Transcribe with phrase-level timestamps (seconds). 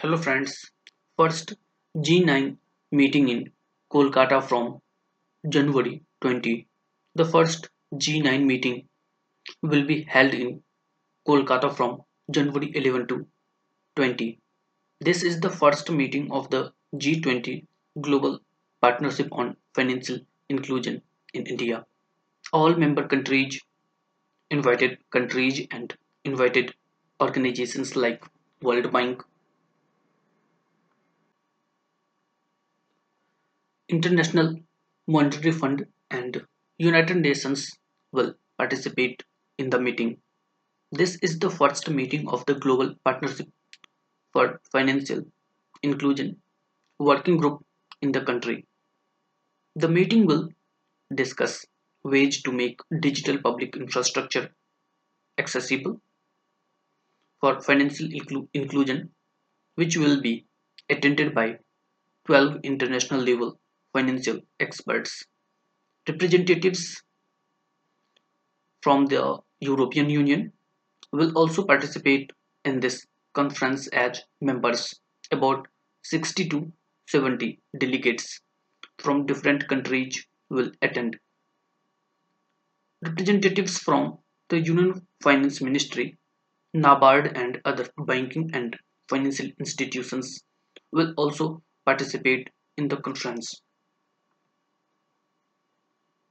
[0.00, 0.70] Hello friends.
[1.16, 1.54] First
[1.96, 2.56] G9
[2.92, 3.50] meeting in
[3.92, 4.80] Kolkata from
[5.48, 6.68] January 20.
[7.16, 8.86] The first G9 meeting
[9.60, 10.62] will be held in
[11.26, 13.26] Kolkata from January 11 to
[13.96, 14.38] 20.
[15.00, 17.66] This is the first meeting of the G20
[18.00, 18.38] Global
[18.80, 21.02] Partnership on Financial Inclusion
[21.34, 21.84] in India.
[22.52, 23.60] All member countries,
[24.48, 25.92] invited countries and
[26.24, 26.72] invited
[27.20, 28.24] organizations like
[28.62, 29.24] World Bank,
[33.88, 34.54] International
[35.06, 36.46] Monetary Fund and
[36.78, 37.76] United Nations
[38.12, 39.24] will participate
[39.58, 40.22] in the meeting.
[40.92, 43.48] This is the first meeting of the Global Partnership
[44.32, 45.22] for Financial
[45.82, 46.42] Inclusion
[46.98, 47.64] working group
[48.02, 48.66] in the country.
[49.76, 50.50] The meeting will
[51.14, 51.66] discuss
[52.02, 54.54] ways to make digital public infrastructure
[55.38, 56.00] accessible
[57.40, 59.12] for financial inclu- inclusion,
[59.76, 60.46] which will be
[60.90, 61.58] attended by
[62.26, 63.60] 12 international level
[63.92, 65.24] financial experts,
[66.08, 67.02] representatives
[68.82, 70.52] from the European Union
[71.12, 72.30] will also participate
[72.64, 74.94] in this conference as members.
[75.30, 75.66] About
[76.04, 76.72] 60 to
[77.08, 78.40] 70 delegates
[78.98, 81.18] from different countries will attend.
[83.04, 86.18] Representatives from the Union Finance Ministry,
[86.74, 88.76] NABARD, and other banking and
[89.08, 90.42] financial institutions
[90.92, 93.62] will also participate in the conference.